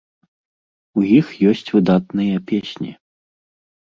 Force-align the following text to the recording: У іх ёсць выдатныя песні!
У 1.01 1.03
іх 1.19 1.27
ёсць 1.51 1.69
выдатныя 1.75 2.35
песні! 2.53 2.91